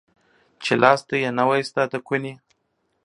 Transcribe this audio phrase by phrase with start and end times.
[0.63, 2.33] چي لاستى يې نه واى ستا د کوني.